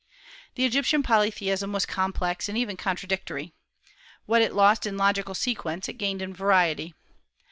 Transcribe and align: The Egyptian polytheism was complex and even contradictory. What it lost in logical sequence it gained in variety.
The 0.55 0.65
Egyptian 0.65 1.03
polytheism 1.03 1.71
was 1.73 1.85
complex 1.85 2.49
and 2.49 2.57
even 2.57 2.75
contradictory. 2.75 3.53
What 4.25 4.41
it 4.41 4.53
lost 4.55 4.87
in 4.87 4.97
logical 4.97 5.35
sequence 5.35 5.87
it 5.87 5.99
gained 5.99 6.23
in 6.23 6.33
variety. 6.33 6.95